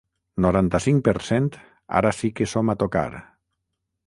Noranta-cinc 0.45 1.03
per 1.07 1.13
cent 1.27 1.49
Ara 2.01 2.15
sí 2.23 2.33
que 2.41 2.49
som 2.55 2.75
a 2.77 2.81
tocar. 2.87 3.09